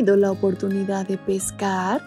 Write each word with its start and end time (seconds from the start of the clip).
Tenido 0.00 0.16
la 0.16 0.30
oportunidad 0.30 1.06
de 1.06 1.18
pescar? 1.18 2.00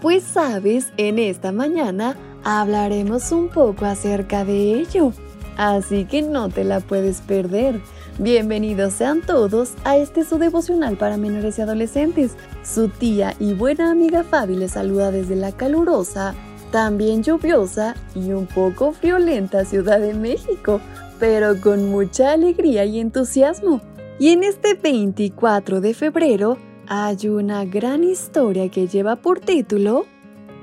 Pues 0.00 0.22
sabes, 0.22 0.92
en 0.96 1.18
esta 1.18 1.50
mañana 1.50 2.16
hablaremos 2.44 3.32
un 3.32 3.48
poco 3.48 3.86
acerca 3.86 4.44
de 4.44 4.74
ello. 4.74 5.12
Así 5.56 6.04
que 6.04 6.22
no 6.22 6.48
te 6.48 6.62
la 6.62 6.78
puedes 6.78 7.20
perder. 7.22 7.80
Bienvenidos 8.18 8.92
sean 8.92 9.20
todos 9.20 9.72
a 9.82 9.96
este 9.96 10.24
su 10.24 10.38
devocional 10.38 10.96
para 10.96 11.16
menores 11.16 11.58
y 11.58 11.62
adolescentes. 11.62 12.36
Su 12.62 12.88
tía 12.88 13.34
y 13.40 13.52
buena 13.54 13.90
amiga 13.90 14.22
Fabi 14.22 14.54
les 14.54 14.72
saluda 14.72 15.10
desde 15.10 15.34
la 15.34 15.50
calurosa, 15.50 16.34
también 16.70 17.24
lluviosa 17.24 17.96
y 18.14 18.30
un 18.30 18.46
poco 18.46 18.92
friolenta 18.92 19.64
Ciudad 19.64 19.98
de 19.98 20.14
México, 20.14 20.80
pero 21.18 21.60
con 21.60 21.90
mucha 21.90 22.30
alegría 22.30 22.84
y 22.84 23.00
entusiasmo. 23.00 23.80
Y 24.20 24.28
en 24.28 24.44
este 24.44 24.74
24 24.74 25.80
de 25.80 25.94
febrero 25.94 26.69
hay 26.92 27.28
una 27.28 27.64
gran 27.64 28.02
historia 28.02 28.68
que 28.68 28.88
lleva 28.88 29.14
por 29.14 29.38
título 29.38 30.06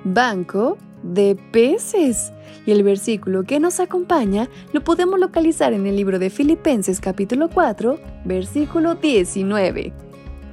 Banco 0.04 0.78
de 1.02 1.38
peces. 1.54 2.34
Y 2.66 2.72
el 2.72 2.84
versículo 2.84 3.46
que 3.46 3.62
nos 3.62 3.80
acompaña 3.80 4.50
lo 4.74 4.84
podemos 4.84 5.22
localizar 5.22 5.72
en 5.72 5.88
el 5.88 5.96
libro 5.96 6.20
de 6.20 6.30
Filipenses 6.30 7.00
capítulo 7.00 7.50
4, 7.50 7.98
versículo 8.26 8.96
19. 8.96 9.94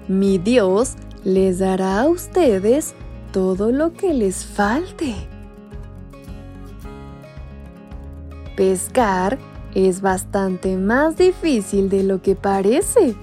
Mi 0.06 0.39
Dios 0.39 0.94
les 1.25 1.58
dará 1.58 2.03
a 2.03 2.09
ustedes 2.09 2.94
todo 3.33 3.72
lo 3.72 3.94
que 3.94 4.14
les 4.14 4.47
falte. 4.47 5.12
Pescar 8.56 9.38
es 9.75 10.00
bastante 10.00 10.77
más 10.77 11.16
difícil 11.16 11.88
de 11.88 12.05
lo 12.05 12.22
que 12.22 12.36
parece. 12.36 13.16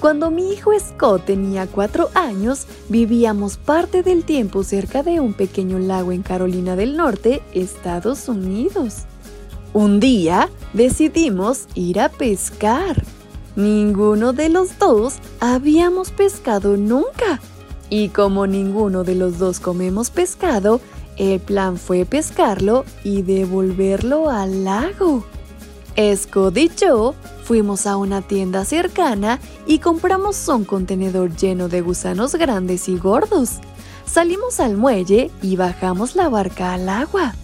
Cuando 0.00 0.30
mi 0.30 0.52
hijo 0.52 0.70
Scott 0.78 1.24
tenía 1.24 1.66
cuatro 1.66 2.08
años, 2.14 2.66
vivíamos 2.88 3.56
parte 3.56 4.04
del 4.04 4.22
tiempo 4.22 4.62
cerca 4.62 5.02
de 5.02 5.18
un 5.18 5.32
pequeño 5.32 5.80
lago 5.80 6.12
en 6.12 6.22
Carolina 6.22 6.76
del 6.76 6.96
Norte, 6.96 7.42
Estados 7.52 8.28
Unidos. 8.28 9.06
Un 9.72 9.98
día 9.98 10.50
decidimos 10.72 11.66
ir 11.74 11.98
a 11.98 12.10
pescar. 12.10 13.02
Ninguno 13.56 14.32
de 14.32 14.50
los 14.50 14.78
dos 14.78 15.16
habíamos 15.40 16.12
pescado 16.12 16.76
nunca. 16.76 17.40
Y 17.90 18.10
como 18.10 18.46
ninguno 18.46 19.02
de 19.02 19.16
los 19.16 19.38
dos 19.38 19.58
comemos 19.58 20.10
pescado, 20.10 20.80
el 21.16 21.40
plan 21.40 21.76
fue 21.76 22.04
pescarlo 22.04 22.84
y 23.02 23.22
devolverlo 23.22 24.30
al 24.30 24.62
lago. 24.62 25.24
Scott 26.14 26.56
yo 26.80 27.14
fuimos 27.42 27.86
a 27.86 27.96
una 27.96 28.22
tienda 28.22 28.64
cercana 28.64 29.40
y 29.66 29.80
compramos 29.80 30.46
un 30.46 30.64
contenedor 30.64 31.34
lleno 31.34 31.68
de 31.68 31.80
gusanos 31.80 32.36
grandes 32.36 32.88
y 32.88 32.96
gordos. 32.96 33.58
Salimos 34.06 34.60
al 34.60 34.76
muelle 34.76 35.32
y 35.42 35.56
bajamos 35.56 36.14
la 36.14 36.28
barca 36.28 36.74
al 36.74 36.88
agua. 36.88 37.34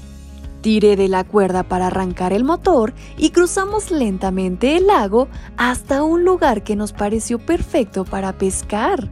Tiré 0.61 0.95
de 0.95 1.09
la 1.09 1.25
cuerda 1.25 1.65
para 1.65 1.89
arrancar 1.89 2.33
el 2.33 2.45
motor 2.45 2.95
y 3.19 3.31
cruzamos 3.31 3.91
lentamente 3.91 4.77
el 4.77 4.87
lago 4.87 5.29
hasta 5.57 6.05
un 6.05 6.25
lugar 6.25 6.63
que 6.63 6.77
nos 6.77 6.93
pareció 6.93 7.41
perfecto 7.41 8.05
para 8.05 8.39
pescar. 8.39 9.11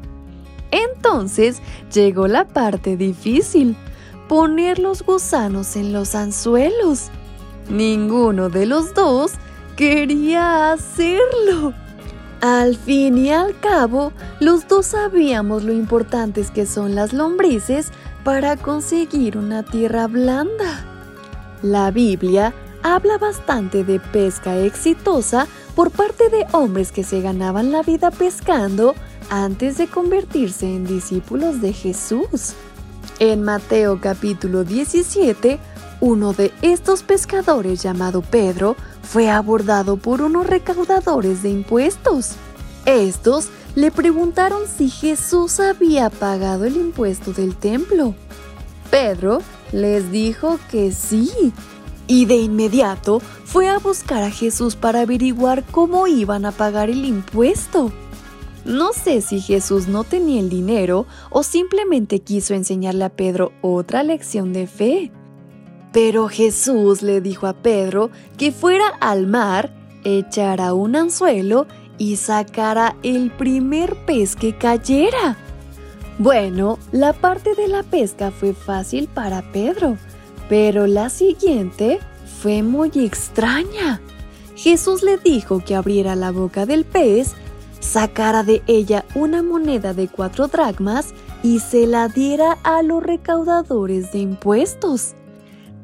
Entonces 0.70 1.60
llegó 1.92 2.28
la 2.28 2.47
parte 2.47 2.97
difícil, 2.97 3.76
poner 4.28 4.78
los 4.78 5.02
gusanos 5.02 5.75
en 5.75 5.92
los 5.92 6.14
anzuelos. 6.14 7.10
Ninguno 7.69 8.49
de 8.49 8.67
los 8.67 8.95
dos 8.95 9.33
quería 9.77 10.73
hacerlo. 10.73 11.75
Al 12.41 12.77
fin 12.77 13.19
y 13.19 13.31
al 13.31 13.59
cabo, 13.61 14.12
los 14.41 14.67
dos 14.67 14.87
sabíamos 14.87 15.62
lo 15.62 15.73
importantes 15.73 16.50
que 16.50 16.67
son 16.67 16.95
las 16.95 17.12
lombrices 17.12 17.93
para 18.25 18.56
conseguir 18.56 19.39
una 19.39 19.62
tierra 19.62 20.09
blanda. 20.09 20.84
La 21.62 21.93
Biblia 21.93 22.53
habla 22.83 23.17
bastante 23.19 23.84
de 23.84 24.00
pesca 24.00 24.59
exitosa 24.59 25.47
por 25.77 25.91
parte 25.91 26.29
de 26.29 26.47
hombres 26.53 26.91
que 26.91 27.05
se 27.05 27.21
ganaban 27.21 27.71
la 27.71 27.83
vida 27.83 28.11
pescando 28.11 28.94
antes 29.31 29.79
de 29.79 29.87
convertirse 29.87 30.67
en 30.67 30.84
discípulos 30.84 31.61
de 31.61 31.73
Jesús. 31.73 32.55
En 33.19 33.44
Mateo 33.44 34.00
capítulo 34.00 34.65
17, 34.65 35.61
uno 36.02 36.32
de 36.32 36.52
estos 36.62 37.04
pescadores 37.04 37.80
llamado 37.80 38.22
Pedro 38.22 38.74
fue 39.02 39.30
abordado 39.30 39.96
por 39.96 40.20
unos 40.20 40.48
recaudadores 40.48 41.44
de 41.44 41.50
impuestos. 41.50 42.32
Estos 42.86 43.50
le 43.76 43.92
preguntaron 43.92 44.62
si 44.66 44.90
Jesús 44.90 45.60
había 45.60 46.10
pagado 46.10 46.64
el 46.64 46.74
impuesto 46.74 47.32
del 47.32 47.54
templo. 47.54 48.16
Pedro 48.90 49.42
les 49.70 50.10
dijo 50.10 50.58
que 50.72 50.90
sí, 50.90 51.30
y 52.08 52.24
de 52.24 52.34
inmediato 52.34 53.20
fue 53.44 53.69
a 53.69 53.78
buscar 53.78 54.24
a 54.24 54.30
Jesús 54.32 54.74
para 54.74 55.02
averiguar 55.02 55.62
cómo 55.70 56.08
iban 56.08 56.46
a 56.46 56.50
pagar 56.50 56.90
el 56.90 57.04
impuesto. 57.04 57.92
No 58.64 58.92
sé 58.92 59.20
si 59.20 59.40
Jesús 59.40 59.86
no 59.86 60.02
tenía 60.02 60.40
el 60.40 60.48
dinero 60.48 61.06
o 61.30 61.44
simplemente 61.44 62.19
quiso 62.19 62.54
enseñarle 62.54 63.04
a 63.04 63.10
Pedro 63.10 63.52
otra 63.62 64.02
lección 64.02 64.52
de 64.52 64.66
fe. 64.66 65.12
Pero 65.92 66.28
Jesús 66.28 67.03
le 67.03 67.20
dijo 67.20 67.47
a 67.47 67.53
Pedro 67.53 68.10
que 68.38 68.50
fuera 68.50 68.88
al 69.00 69.26
mar, 69.26 69.75
echara 70.04 70.75
un 70.75 70.97
anzuelo 70.97 71.66
y 71.98 72.16
sacara 72.16 72.97
el 73.03 73.30
primer 73.30 73.94
pez 74.06 74.34
que 74.34 74.56
cayera. 74.56 75.36
Bueno, 76.19 76.78
la 76.92 77.12
parte 77.12 77.54
de 77.54 77.69
la 77.69 77.82
pesca 77.82 78.31
fue 78.31 78.54
fácil 78.54 79.08
para 79.08 79.42
Pedro, 79.52 79.97
pero 80.48 80.86
la 80.86 81.10
siguiente 81.10 82.00
fue 82.41 82.62
muy 82.62 82.91
extraña. 82.94 84.00
Jesús 84.56 85.02
le 85.02 85.16
dijo 85.19 85.62
que 85.64 85.75
abriera 85.75 86.14
la 86.14 86.31
boca 86.31 86.66
del 86.66 86.84
pez, 86.84 87.34
sacara 87.81 88.42
de 88.42 88.62
ella 88.66 89.04
una 89.14 89.42
moneda 89.42 89.94
de 89.94 90.08
cuatro 90.08 90.48
dracmas 90.48 91.14
y 91.42 91.58
se 91.58 91.86
la 91.86 92.08
diera 92.08 92.58
a 92.62 92.82
los 92.82 93.02
recaudadores 93.02 94.12
de 94.12 94.20
impuestos. 94.20 95.14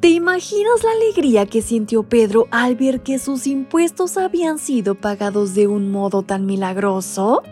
¿Te 0.01 0.11
imaginas 0.11 0.85
la 0.85 0.93
alegría 0.93 1.45
que 1.45 1.61
sintió 1.61 2.05
Pedro 2.05 2.47
al 2.53 2.77
ver 2.77 3.01
que 3.01 3.19
sus 3.19 3.49
impuestos 3.49 4.17
habían 4.17 4.61
sido 4.61 4.95
pagados 4.95 5.55
de 5.55 5.67
un 5.67 5.91
modo 5.91 6.23
tan 6.23 6.47
milagroso? 6.47 7.43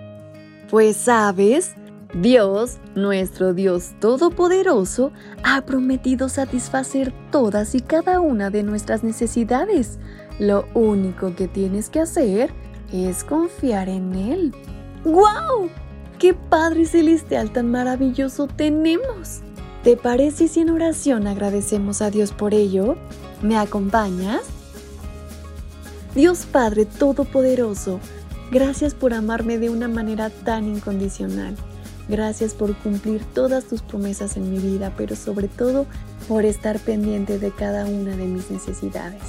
Pues 0.71 0.97
sabes, 0.97 1.75
Dios, 2.15 2.79
nuestro 2.95 3.53
Dios 3.53 3.95
Todopoderoso, 3.99 5.11
ha 5.43 5.63
prometido 5.63 6.29
satisfacer 6.29 7.13
todas 7.33 7.75
y 7.75 7.81
cada 7.81 8.21
una 8.21 8.49
de 8.51 8.63
nuestras 8.63 9.03
necesidades. 9.03 9.99
Lo 10.39 10.67
único 10.73 11.35
que 11.35 11.49
tienes 11.49 11.91
que 11.91 11.99
hacer 11.99 12.53
es 12.93 13.25
confiar 13.25 13.89
en 13.89 14.15
Él. 14.15 14.55
¡Guau! 15.05 15.69
¡Qué 16.21 16.33
Padre 16.33 16.85
Celestial 16.85 17.51
tan 17.51 17.73
maravilloso 17.73 18.47
tenemos! 18.47 19.43
¿Te 19.87 19.97
parece 19.97 20.49
si 20.49 20.59
en 20.59 20.71
oración 20.71 21.29
agradecemos 21.29 22.03
a 22.03 22.11
Dios 22.11 22.33
por 22.33 22.55
ello? 22.55 22.97
¿Me 23.41 23.57
acompañas? 23.57 24.41
Dios 26.13 26.45
Padre 26.45 26.87
Todopoderoso, 26.87 28.01
gracias 28.51 28.95
por 28.95 29.15
amarme 29.15 29.59
de 29.59 29.71
una 29.71 29.87
manera 29.87 30.31
tan 30.31 30.67
incondicional. 30.67 31.55
Gracias 32.09 32.53
por 32.53 32.75
cumplir 32.79 33.23
todas 33.33 33.67
tus 33.67 33.81
promesas 33.81 34.37
en 34.37 34.51
mi 34.51 34.59
vida, 34.59 34.93
pero 34.97 35.15
sobre 35.15 35.47
todo 35.47 35.87
por 36.27 36.45
estar 36.45 36.81
pendiente 36.81 37.39
de 37.39 37.53
cada 37.53 37.85
una 37.87 38.17
de 38.17 38.25
mis 38.25 38.51
necesidades. 38.51 39.23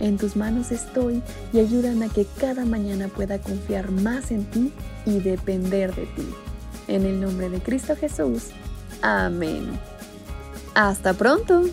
En 0.00 0.16
tus 0.16 0.34
manos 0.34 0.72
estoy 0.72 1.22
y 1.52 1.60
ayúdame 1.60 2.06
a 2.06 2.08
que 2.08 2.26
cada 2.40 2.64
mañana 2.64 3.06
pueda 3.06 3.38
confiar 3.38 3.92
más 3.92 4.32
en 4.32 4.46
ti 4.46 4.72
y 5.06 5.20
depender 5.20 5.94
de 5.94 6.06
ti. 6.06 6.28
En 6.88 7.06
el 7.06 7.20
nombre 7.20 7.48
de 7.50 7.60
Cristo 7.60 7.94
Jesús. 7.94 8.48
Amén. 9.00 9.91
Hasta 10.74 11.14
pronto. 11.14 11.64